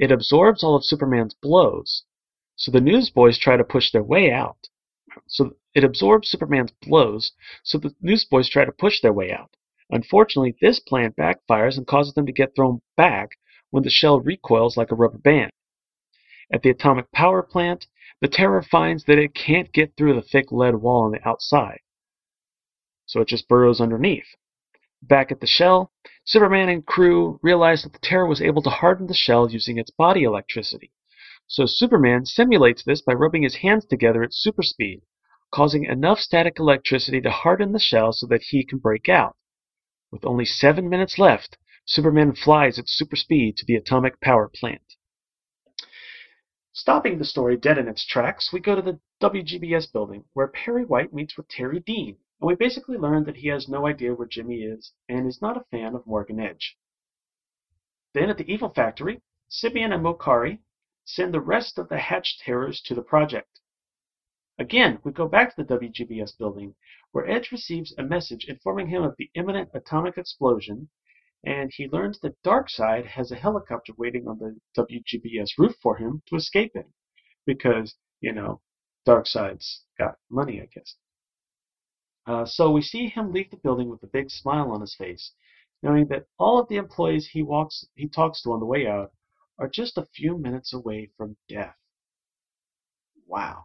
It 0.00 0.10
absorbs 0.10 0.64
all 0.64 0.76
of 0.76 0.84
Superman's 0.86 1.34
blows, 1.34 2.04
so 2.56 2.70
the 2.70 2.80
newsboys 2.80 3.36
try 3.36 3.58
to 3.58 3.64
push 3.64 3.92
their 3.92 4.02
way 4.02 4.32
out. 4.32 4.70
So 5.26 5.56
it 5.74 5.84
absorbs 5.84 6.30
Superman's 6.30 6.72
blows, 6.80 7.32
so 7.62 7.76
the 7.76 7.94
newsboys 8.00 8.48
try 8.48 8.64
to 8.64 8.72
push 8.72 9.02
their 9.02 9.12
way 9.12 9.30
out. 9.30 9.54
Unfortunately, 9.90 10.56
this 10.58 10.80
plan 10.80 11.12
backfires 11.12 11.76
and 11.76 11.86
causes 11.86 12.14
them 12.14 12.24
to 12.24 12.32
get 12.32 12.56
thrown 12.56 12.80
back 12.96 13.32
when 13.68 13.82
the 13.82 13.90
shell 13.90 14.20
recoils 14.20 14.74
like 14.78 14.90
a 14.90 14.94
rubber 14.94 15.18
band. 15.18 15.52
At 16.50 16.62
the 16.62 16.70
atomic 16.70 17.12
power 17.12 17.42
plant, 17.42 17.86
the 18.22 18.28
Terror 18.28 18.62
finds 18.62 19.04
that 19.04 19.18
it 19.18 19.34
can't 19.34 19.70
get 19.70 19.98
through 19.98 20.14
the 20.14 20.22
thick 20.22 20.50
lead 20.50 20.76
wall 20.76 21.04
on 21.04 21.12
the 21.12 21.28
outside, 21.28 21.80
so 23.04 23.20
it 23.20 23.28
just 23.28 23.48
burrows 23.48 23.82
underneath. 23.82 24.34
Back 25.02 25.30
at 25.30 25.40
the 25.40 25.46
shell, 25.46 25.92
Superman 26.30 26.68
and 26.68 26.86
crew 26.86 27.40
realize 27.42 27.82
that 27.82 27.92
the 27.92 27.98
Terror 27.98 28.24
was 28.24 28.40
able 28.40 28.62
to 28.62 28.70
harden 28.70 29.08
the 29.08 29.14
shell 29.14 29.50
using 29.50 29.78
its 29.78 29.90
body 29.90 30.22
electricity. 30.22 30.92
So 31.48 31.66
Superman 31.66 32.24
simulates 32.24 32.84
this 32.84 33.02
by 33.02 33.14
rubbing 33.14 33.42
his 33.42 33.56
hands 33.56 33.84
together 33.84 34.22
at 34.22 34.32
super 34.32 34.62
speed, 34.62 35.02
causing 35.52 35.86
enough 35.86 36.20
static 36.20 36.60
electricity 36.60 37.20
to 37.22 37.32
harden 37.32 37.72
the 37.72 37.80
shell 37.80 38.12
so 38.12 38.28
that 38.28 38.42
he 38.42 38.64
can 38.64 38.78
break 38.78 39.08
out. 39.08 39.36
With 40.12 40.24
only 40.24 40.44
seven 40.44 40.88
minutes 40.88 41.18
left, 41.18 41.58
Superman 41.84 42.36
flies 42.36 42.78
at 42.78 42.88
super 42.88 43.16
speed 43.16 43.56
to 43.56 43.66
the 43.66 43.74
atomic 43.74 44.20
power 44.20 44.48
plant. 44.48 44.94
Stopping 46.72 47.18
the 47.18 47.24
story 47.24 47.56
dead 47.56 47.76
in 47.76 47.88
its 47.88 48.06
tracks, 48.06 48.52
we 48.52 48.60
go 48.60 48.76
to 48.76 48.82
the 48.82 49.00
WGBS 49.20 49.92
building, 49.92 50.22
where 50.34 50.46
Perry 50.46 50.84
White 50.84 51.12
meets 51.12 51.36
with 51.36 51.48
Terry 51.48 51.80
Dean, 51.80 52.18
and 52.40 52.48
we 52.48 52.54
basically 52.54 52.96
learn 52.96 53.24
that 53.24 53.36
he 53.36 53.48
has 53.48 53.68
no 53.68 53.86
idea 53.86 54.14
where 54.14 54.26
Jimmy 54.26 54.62
is 54.62 54.92
and 55.08 55.26
is 55.26 55.42
not 55.42 55.56
a 55.56 55.64
fan 55.70 55.94
of 55.94 56.06
Morgan 56.06 56.40
Edge. 56.40 56.76
Then 58.14 58.30
at 58.30 58.38
the 58.38 58.50
Evil 58.50 58.70
Factory, 58.70 59.20
Simyan 59.50 59.92
and 59.92 60.04
Mokkari 60.04 60.60
send 61.04 61.34
the 61.34 61.40
rest 61.40 61.78
of 61.78 61.88
the 61.88 61.98
Hatch 61.98 62.38
Terrors 62.38 62.80
to 62.82 62.94
the 62.94 63.02
project. 63.02 63.60
Again, 64.58 64.98
we 65.04 65.12
go 65.12 65.26
back 65.26 65.54
to 65.54 65.64
the 65.64 65.78
WGBS 65.78 66.36
building, 66.38 66.74
where 67.12 67.28
Edge 67.28 67.50
receives 67.50 67.94
a 67.96 68.02
message 68.02 68.46
informing 68.46 68.88
him 68.88 69.02
of 69.02 69.16
the 69.16 69.30
imminent 69.34 69.70
atomic 69.74 70.16
explosion, 70.16 70.88
and 71.44 71.72
he 71.72 71.88
learns 71.88 72.20
that 72.20 72.42
Darkseid 72.42 73.06
has 73.06 73.30
a 73.30 73.36
helicopter 73.36 73.92
waiting 73.96 74.28
on 74.28 74.38
the 74.38 74.56
WGBS 74.76 75.58
roof 75.58 75.74
for 75.82 75.96
him 75.96 76.22
to 76.26 76.36
escape 76.36 76.72
in, 76.74 76.84
because, 77.46 77.96
you 78.20 78.32
know, 78.32 78.60
Darkseid's 79.06 79.84
got 79.98 80.16
money, 80.30 80.60
I 80.60 80.66
guess. 80.66 80.94
Uh, 82.30 82.46
so 82.46 82.70
we 82.70 82.80
see 82.80 83.08
him 83.08 83.32
leave 83.32 83.50
the 83.50 83.56
building 83.56 83.88
with 83.88 84.00
a 84.04 84.06
big 84.06 84.30
smile 84.30 84.70
on 84.70 84.80
his 84.80 84.94
face, 84.94 85.32
knowing 85.82 86.06
that 86.06 86.26
all 86.38 86.60
of 86.60 86.68
the 86.68 86.76
employees 86.76 87.26
he 87.32 87.42
walks 87.42 87.84
he 87.96 88.08
talks 88.08 88.40
to 88.40 88.52
on 88.52 88.60
the 88.60 88.66
way 88.66 88.86
out 88.86 89.10
are 89.58 89.68
just 89.68 89.98
a 89.98 90.06
few 90.14 90.38
minutes 90.38 90.72
away 90.72 91.10
from 91.16 91.36
death. 91.48 91.74
Wow. 93.26 93.64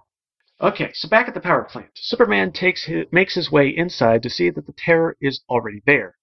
Okay, 0.59 0.89
so 0.93 1.07
back 1.07 1.27
at 1.27 1.35
the 1.35 1.41
power 1.41 1.63
plant, 1.63 1.91
Superman 1.93 2.51
takes 2.51 2.85
his, 2.85 3.05
makes 3.11 3.35
his 3.35 3.51
way 3.51 3.69
inside 3.69 4.23
to 4.23 4.31
see 4.31 4.49
that 4.49 4.65
the 4.65 4.73
Terror 4.75 5.15
is 5.21 5.43
already 5.47 5.83
there. 5.85 6.15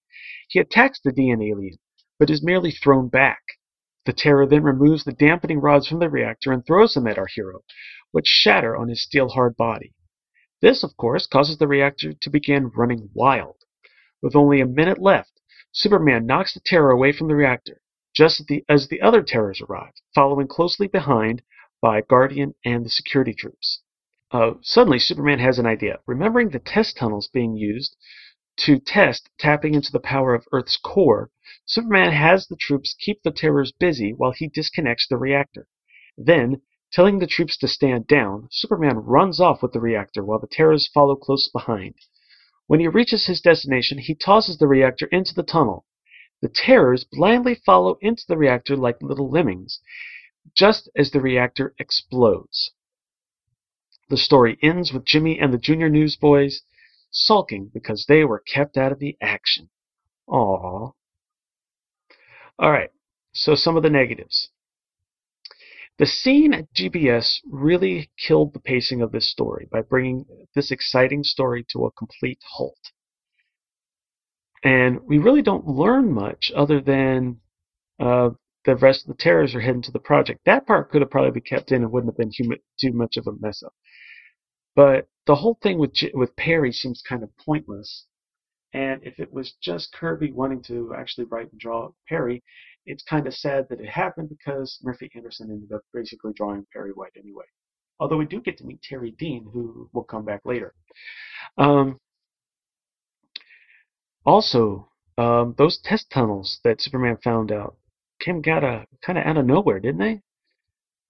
He 0.49 0.59
attacks 0.59 0.99
the 0.99 1.13
DNAlien, 1.13 1.77
but 2.19 2.29
is 2.29 2.43
merely 2.43 2.71
thrown 2.71 3.07
back. 3.07 3.41
The 4.05 4.11
Terror 4.11 4.45
then 4.45 4.63
removes 4.63 5.05
the 5.05 5.13
dampening 5.13 5.61
rods 5.61 5.87
from 5.87 5.99
the 5.99 6.09
reactor 6.09 6.51
and 6.51 6.65
throws 6.65 6.93
them 6.93 7.07
at 7.07 7.17
our 7.17 7.27
hero, 7.33 7.61
which 8.11 8.27
shatter 8.27 8.75
on 8.75 8.89
his 8.89 9.01
steel 9.01 9.29
hard 9.29 9.55
body. 9.55 9.93
This, 10.63 10.81
of 10.81 10.95
course, 10.95 11.27
causes 11.27 11.57
the 11.57 11.67
reactor 11.67 12.13
to 12.13 12.29
begin 12.29 12.69
running 12.69 13.09
wild. 13.13 13.57
With 14.21 14.33
only 14.33 14.61
a 14.61 14.65
minute 14.65 14.97
left, 14.97 15.41
Superman 15.73 16.25
knocks 16.25 16.53
the 16.53 16.61
Terror 16.61 16.89
away 16.89 17.11
from 17.11 17.27
the 17.27 17.35
reactor, 17.35 17.81
just 18.15 18.39
as 18.39 18.45
the, 18.45 18.63
as 18.69 18.87
the 18.87 19.01
other 19.01 19.23
Terrors 19.23 19.59
arrive, 19.59 19.91
following 20.15 20.47
closely 20.47 20.87
behind 20.87 21.41
by 21.81 21.99
Guardian 21.99 22.55
and 22.63 22.85
the 22.85 22.89
security 22.89 23.33
troops. 23.33 23.81
Uh, 24.31 24.53
suddenly, 24.61 24.99
Superman 24.99 25.39
has 25.39 25.59
an 25.59 25.65
idea. 25.65 25.99
Remembering 26.07 26.51
the 26.51 26.59
test 26.59 26.95
tunnels 26.95 27.27
being 27.27 27.57
used 27.57 27.97
to 28.59 28.79
test 28.79 29.29
tapping 29.37 29.73
into 29.73 29.91
the 29.91 29.99
power 29.99 30.33
of 30.33 30.47
Earth's 30.53 30.77
core, 30.77 31.29
Superman 31.65 32.13
has 32.13 32.47
the 32.47 32.55
troops 32.55 32.95
keep 32.97 33.21
the 33.23 33.31
Terrors 33.31 33.73
busy 33.73 34.13
while 34.13 34.31
he 34.31 34.47
disconnects 34.47 35.09
the 35.09 35.17
reactor. 35.17 35.67
Then, 36.17 36.61
telling 36.93 37.19
the 37.19 37.27
troops 37.27 37.57
to 37.57 37.67
stand 37.67 38.07
down, 38.07 38.47
Superman 38.51 38.97
runs 38.97 39.39
off 39.39 39.63
with 39.63 39.73
the 39.73 39.79
reactor 39.79 40.23
while 40.23 40.39
the 40.39 40.47
Terrors 40.47 40.87
follow 40.93 41.15
close 41.15 41.49
behind. 41.49 41.95
When 42.67 42.79
he 42.79 42.87
reaches 42.87 43.25
his 43.25 43.41
destination, 43.41 43.97
he 43.97 44.15
tosses 44.15 44.57
the 44.57 44.67
reactor 44.67 45.07
into 45.07 45.33
the 45.33 45.43
tunnel. 45.43 45.85
The 46.41 46.49
Terrors 46.49 47.03
blindly 47.03 47.55
follow 47.55 47.97
into 48.01 48.23
the 48.27 48.37
reactor 48.37 48.77
like 48.77 49.01
little 49.01 49.29
lemmings, 49.29 49.79
just 50.55 50.89
as 50.95 51.11
the 51.11 51.21
reactor 51.21 51.73
explodes. 51.79 52.71
The 54.09 54.17
story 54.17 54.59
ends 54.61 54.93
with 54.93 55.05
Jimmy 55.05 55.39
and 55.39 55.51
the 55.51 55.57
junior 55.57 55.89
newsboys 55.89 56.61
sulking 57.09 57.71
because 57.73 58.05
they 58.07 58.23
were 58.23 58.39
kept 58.39 58.77
out 58.77 58.91
of 58.91 58.99
the 58.99 59.17
action. 59.21 59.69
Aww. 60.29 60.93
Alright, 62.61 62.91
so 63.33 63.55
some 63.55 63.77
of 63.77 63.83
the 63.83 63.89
negatives. 63.89 64.49
The 65.99 66.05
scene 66.05 66.53
at 66.53 66.73
GBS 66.73 67.39
really 67.45 68.09
killed 68.17 68.53
the 68.53 68.59
pacing 68.59 69.01
of 69.01 69.11
this 69.11 69.29
story 69.29 69.67
by 69.71 69.81
bringing 69.81 70.25
this 70.55 70.71
exciting 70.71 71.23
story 71.23 71.65
to 71.69 71.85
a 71.85 71.91
complete 71.91 72.39
halt. 72.55 72.91
And 74.63 75.01
we 75.05 75.17
really 75.17 75.41
don't 75.41 75.67
learn 75.67 76.11
much 76.11 76.51
other 76.55 76.81
than 76.81 77.41
uh, 77.99 78.31
the 78.65 78.75
rest 78.75 79.03
of 79.03 79.09
the 79.09 79.21
terrors 79.21 79.53
are 79.53 79.61
heading 79.61 79.81
to 79.83 79.91
the 79.91 79.99
project. 79.99 80.39
That 80.45 80.65
part 80.65 80.89
could 80.89 81.01
have 81.01 81.11
probably 81.11 81.31
been 81.31 81.43
kept 81.43 81.71
in 81.71 81.83
and 81.83 81.91
wouldn't 81.91 82.13
have 82.13 82.17
been 82.17 82.31
too 82.79 82.93
much 82.93 83.17
of 83.17 83.27
a 83.27 83.33
mess 83.39 83.61
up. 83.61 83.73
But 84.75 85.07
the 85.27 85.35
whole 85.35 85.59
thing 85.61 85.77
with 85.77 85.93
with 86.13 86.35
Perry 86.35 86.71
seems 86.71 87.03
kind 87.07 87.23
of 87.23 87.37
pointless. 87.37 88.07
And 88.73 89.03
if 89.03 89.19
it 89.19 89.31
was 89.31 89.53
just 89.61 89.93
Kirby 89.93 90.31
wanting 90.31 90.63
to 90.63 90.95
actually 90.97 91.25
write 91.25 91.51
and 91.51 91.59
draw 91.59 91.91
Perry, 92.07 92.41
it's 92.85 93.03
kind 93.03 93.27
of 93.27 93.33
sad 93.33 93.67
that 93.69 93.79
it 93.79 93.89
happened 93.89 94.29
because 94.29 94.79
Murphy 94.83 95.09
Anderson 95.15 95.49
ended 95.51 95.71
up 95.71 95.81
basically 95.93 96.33
drawing 96.33 96.65
Perry 96.71 96.91
White 96.91 97.13
anyway. 97.17 97.45
Although 97.99 98.17
we 98.17 98.25
do 98.25 98.41
get 98.41 98.57
to 98.57 98.65
meet 98.65 98.81
Terry 98.81 99.11
Dean, 99.11 99.47
who 99.53 99.89
will 99.93 100.03
come 100.03 100.25
back 100.25 100.41
later. 100.45 100.73
Um, 101.57 101.99
also, 104.25 104.89
um, 105.17 105.55
those 105.57 105.79
test 105.83 106.09
tunnels 106.11 106.59
that 106.63 106.81
Superman 106.81 107.17
found 107.23 107.51
out 107.51 107.77
came 108.19 108.37
of 108.37 108.85
kind 109.05 109.17
of 109.17 109.25
out 109.25 109.37
of 109.37 109.45
nowhere, 109.45 109.79
didn't 109.79 109.99
they? 109.99 110.21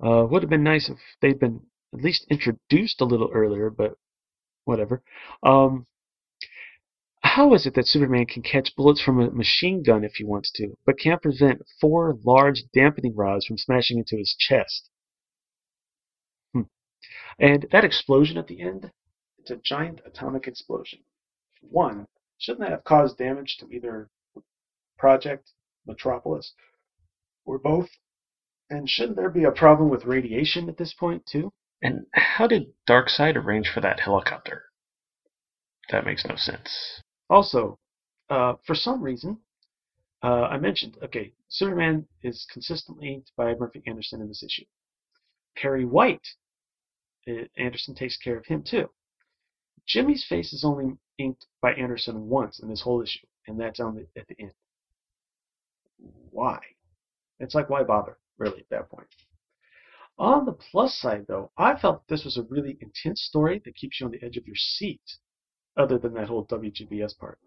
Uh, 0.05 0.25
would 0.25 0.41
have 0.41 0.49
been 0.49 0.63
nice 0.63 0.89
if 0.89 0.97
they'd 1.21 1.39
been 1.39 1.61
at 1.93 2.01
least 2.01 2.25
introduced 2.29 3.01
a 3.01 3.05
little 3.05 3.29
earlier, 3.31 3.69
but 3.69 3.95
whatever. 4.65 5.01
Um, 5.43 5.85
how 7.33 7.51
is 7.55 7.65
it 7.65 7.73
that 7.73 7.87
Superman 7.87 8.27
can 8.27 8.43
catch 8.43 8.75
bullets 8.75 9.01
from 9.01 9.19
a 9.19 9.31
machine 9.31 9.81
gun 9.81 10.03
if 10.03 10.13
he 10.13 10.23
wants 10.23 10.51
to, 10.51 10.77
but 10.85 10.99
can't 10.99 11.19
prevent 11.19 11.63
four 11.81 12.15
large 12.23 12.61
dampening 12.75 13.15
rods 13.15 13.47
from 13.47 13.57
smashing 13.57 13.97
into 13.97 14.17
his 14.17 14.35
chest? 14.37 14.91
Hmm. 16.53 16.69
And 17.39 17.65
that 17.71 17.83
explosion 17.83 18.37
at 18.37 18.45
the 18.45 18.61
end, 18.61 18.91
it's 19.39 19.49
a 19.49 19.57
giant 19.57 19.99
atomic 20.05 20.47
explosion. 20.47 20.99
One, 21.61 22.05
shouldn't 22.37 22.61
that 22.61 22.69
have 22.69 22.83
caused 22.83 23.17
damage 23.17 23.57
to 23.57 23.67
either 23.71 24.11
Project, 24.99 25.49
Metropolis, 25.87 26.53
or 27.45 27.57
both? 27.57 27.89
And 28.69 28.87
shouldn't 28.87 29.17
there 29.17 29.31
be 29.31 29.43
a 29.43 29.51
problem 29.51 29.89
with 29.89 30.05
radiation 30.05 30.69
at 30.69 30.77
this 30.77 30.93
point, 30.93 31.25
too? 31.25 31.51
And 31.81 32.05
how 32.13 32.45
did 32.45 32.73
Darkseid 32.87 33.35
arrange 33.35 33.69
for 33.73 33.81
that 33.81 34.01
helicopter? 34.01 34.65
That 35.89 36.05
makes 36.05 36.25
no 36.25 36.35
sense. 36.35 37.01
Also, 37.29 37.79
uh, 38.29 38.53
for 38.65 38.75
some 38.75 39.01
reason, 39.01 39.37
uh, 40.23 40.47
I 40.49 40.57
mentioned, 40.57 40.97
okay, 41.03 41.33
Superman 41.49 42.07
is 42.21 42.45
consistently 42.51 43.13
inked 43.13 43.31
by 43.35 43.55
Murphy 43.55 43.83
Anderson 43.85 44.21
in 44.21 44.27
this 44.27 44.43
issue. 44.43 44.65
Perry 45.57 45.85
White, 45.85 46.27
uh, 47.27 47.45
Anderson 47.57 47.95
takes 47.95 48.17
care 48.17 48.37
of 48.37 48.45
him 48.45 48.63
too. 48.63 48.89
Jimmy's 49.85 50.25
face 50.27 50.53
is 50.53 50.63
only 50.63 50.97
inked 51.17 51.45
by 51.61 51.73
Anderson 51.73 52.29
once 52.29 52.59
in 52.59 52.69
this 52.69 52.81
whole 52.81 53.01
issue, 53.01 53.27
and 53.47 53.59
that's 53.59 53.79
on 53.79 53.95
the, 53.95 54.07
at 54.19 54.27
the 54.27 54.35
end. 54.39 54.53
Why? 56.31 56.59
It's 57.39 57.55
like, 57.55 57.69
why 57.69 57.83
bother, 57.83 58.17
really, 58.37 58.59
at 58.59 58.69
that 58.69 58.89
point? 58.89 59.07
On 60.17 60.45
the 60.45 60.53
plus 60.53 60.97
side, 60.97 61.25
though, 61.27 61.51
I 61.57 61.77
felt 61.77 62.07
this 62.07 62.23
was 62.23 62.37
a 62.37 62.43
really 62.43 62.77
intense 62.79 63.21
story 63.21 63.61
that 63.65 63.75
keeps 63.75 63.99
you 63.99 64.05
on 64.05 64.11
the 64.11 64.23
edge 64.23 64.37
of 64.37 64.47
your 64.47 64.55
seat, 64.55 65.01
other 65.77 65.97
than 65.97 66.13
that 66.13 66.27
whole 66.27 66.45
WGBS 66.45 67.17
part. 67.17 67.39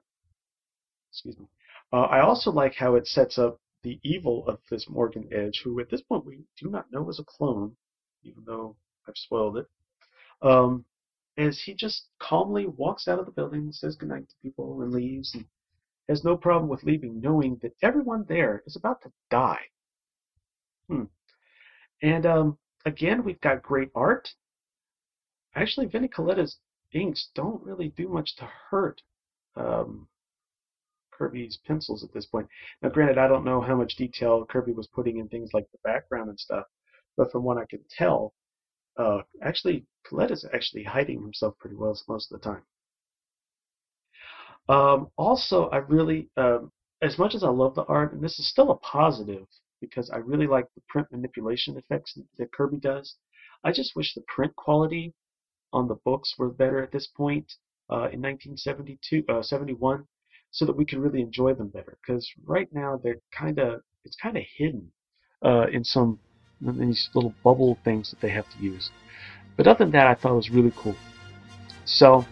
Excuse 1.11 1.39
me. 1.39 1.47
Uh, 1.93 2.03
I 2.03 2.21
also 2.21 2.51
like 2.51 2.75
how 2.75 2.95
it 2.95 3.07
sets 3.07 3.39
up 3.39 3.61
the 3.83 4.01
evil 4.03 4.47
of 4.49 4.59
this 4.71 4.89
Morgan 4.89 5.29
Edge, 5.33 5.61
who 5.63 5.79
at 5.81 5.89
this 5.91 6.03
point 6.03 6.27
we 6.27 6.45
do 6.61 6.69
not 6.69 6.91
know 6.91 7.09
is 7.09 7.21
a 7.21 7.25
clone, 7.25 7.77
even 8.23 8.43
though 8.45 8.77
I've 9.07 9.17
spoiled 9.17 9.59
it. 9.59 9.67
Um, 10.43 10.85
as 11.39 11.61
he 11.61 11.75
just 11.75 12.09
calmly 12.19 12.67
walks 12.67 13.07
out 13.07 13.19
of 13.19 13.27
the 13.27 13.33
building, 13.33 13.71
says 13.73 13.97
goodnight 13.97 14.29
to 14.29 14.35
people, 14.43 14.83
and 14.83 14.93
leaves, 14.93 15.35
and 15.35 15.45
has 16.09 16.25
no 16.25 16.37
problem 16.37 16.69
with 16.69 16.83
leaving, 16.83 17.21
knowing 17.21 17.59
that 17.63 17.77
everyone 17.83 18.25
there 18.29 18.63
is 18.67 18.77
about 18.77 19.03
to 19.03 19.13
die. 19.31 19.63
Hmm. 20.89 21.05
And 22.03 22.27
um, 22.27 22.59
again, 22.85 23.25
we've 23.25 23.41
got 23.41 23.63
great 23.63 23.91
art. 23.95 24.29
Actually, 25.55 25.87
Vinnie 25.87 26.09
Colletta's 26.09 26.59
inks 26.97 27.31
don't 27.35 27.63
really 27.63 27.89
do 27.97 28.09
much 28.09 28.35
to 28.37 28.49
hurt 28.71 29.03
um, 29.57 30.09
Kirby's 31.13 31.59
pencils 31.67 32.05
at 32.05 32.13
this 32.13 32.27
point. 32.27 32.49
Now, 32.83 32.91
granted, 32.91 33.19
I 33.19 33.29
don't 33.29 33.45
know 33.45 33.61
how 33.61 33.77
much 33.77 33.97
detail 33.97 34.45
Kirby 34.45 34.73
was 34.73 34.89
putting 34.89 35.19
in 35.19 35.29
things 35.29 35.51
like 35.53 35.67
the 35.73 35.79
background 35.85 36.29
and 36.29 36.39
stuff, 36.39 36.65
but 37.17 37.31
from 37.31 37.45
what 37.45 37.59
I 37.59 37.65
can 37.69 37.81
tell, 37.91 38.35
uh, 38.99 39.21
actually, 39.43 39.87
is 40.31 40.49
actually 40.55 40.85
hiding 40.85 41.23
himself 41.23 41.57
pretty 41.59 41.77
well 41.77 41.99
most 42.09 42.33
of 42.33 42.41
the 42.41 42.45
time. 42.45 42.63
Um, 44.69 45.11
also, 45.17 45.69
I 45.71 45.79
really, 45.79 46.29
um, 46.37 46.73
as 47.03 47.19
much 47.19 47.35
as 47.35 47.45
I 47.45 47.49
love 47.49 47.75
the 47.75 47.85
art, 47.85 48.13
and 48.13 48.23
this 48.23 48.39
is 48.39 48.49
still 48.49 48.71
a 48.71 48.79
positive, 48.79 49.47
because 49.81 50.11
I 50.11 50.19
really 50.19 50.47
like 50.47 50.67
the 50.75 50.83
print 50.89 51.09
manipulation 51.11 51.77
effects 51.77 52.19
that 52.39 52.53
Kirby 52.53 52.79
does. 52.79 53.17
I 53.65 53.73
just 53.73 53.97
wish 53.97 54.15
the 54.15 54.23
print 54.23 54.55
quality 54.57 55.15
on 55.77 55.87
the 55.87 56.01
books 56.07 56.35
were 56.39 56.49
better 56.49 56.83
at 56.83 56.91
this 56.91 57.07
point 57.07 57.53
uh, 57.91 58.09
in 58.15 58.21
1972, 58.23 59.25
uh, 59.29 59.43
71, 59.43 60.05
so 60.51 60.65
that 60.65 60.77
we 60.77 60.87
can 60.87 61.01
really 61.01 61.21
enjoy 61.21 61.53
them 61.53 61.69
better. 61.69 61.99
Because 62.01 62.27
right 62.45 62.69
now 62.73 62.99
they're 63.03 63.21
kind 63.31 63.59
of 63.59 63.83
it's 64.05 64.17
kind 64.17 64.37
of 64.37 64.45
hidden 64.57 64.91
uh, 65.45 65.67
in 65.73 65.85
some 65.85 66.19
in 66.67 66.89
these 66.89 67.11
little 67.15 67.35
bubble 67.45 67.79
things 67.85 68.11
that 68.11 68.21
they 68.21 68.31
have 68.31 68.49
to 68.55 68.59
use. 68.59 68.91
But 69.57 69.67
other 69.67 69.85
than 69.85 69.93
that, 69.93 70.07
I 70.07 70.15
thought 70.15 70.33
it 70.33 70.37
was 70.37 70.51
really 70.51 70.73
cool. 70.77 70.97
So 71.85 72.25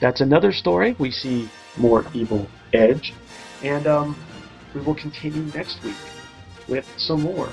that's 0.00 0.20
another 0.20 0.52
story. 0.52 0.94
We 0.98 1.10
see 1.10 1.48
more 1.78 2.04
evil 2.12 2.46
Edge, 2.74 3.14
and 3.62 3.86
um, 3.86 4.16
we 4.74 4.80
will 4.82 4.94
continue 4.94 5.44
next 5.54 5.82
week 5.82 5.96
with 6.68 6.86
some 6.98 7.22
more 7.22 7.48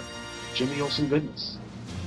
Jimmy 0.54 0.82
Olsen 0.82 1.08
goodness. 1.08 1.58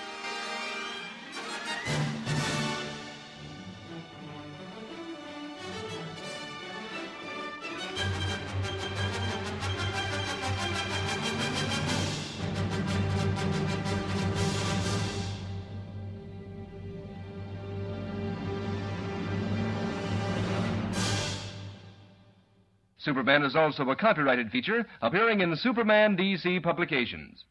Superman 23.13 23.43
is 23.43 23.55
also 23.55 23.91
a 23.91 23.95
copyrighted 23.95 24.49
feature 24.49 24.87
appearing 24.99 25.41
in 25.41 25.55
Superman 25.55 26.17
DC 26.17 26.63
publications. 26.63 27.45